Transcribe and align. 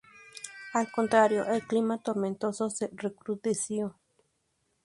Al 0.73 0.89
contrario: 0.91 1.45
el 1.45 1.61
clima 1.67 1.99
tormentoso 2.01 2.71
se 2.71 2.89
recrudeció. 2.91 3.99